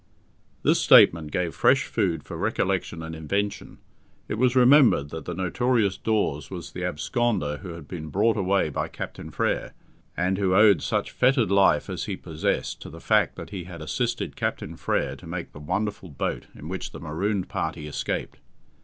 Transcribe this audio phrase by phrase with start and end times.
[0.63, 3.77] This statement gave fresh food for recollection and invention.
[4.27, 8.69] It was remembered that "the notorious Dawes" was the absconder who had been brought away
[8.69, 9.75] by Captain Frere,
[10.17, 13.79] and who owed such fettered life as he possessed to the fact that he had
[13.79, 18.39] assisted Captain Frere to make the wonderful boat in which the marooned party escaped.